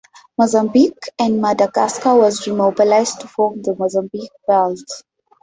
[0.35, 4.79] Mozambique, and Madagascar was remobilized to form the Mozambique Belt.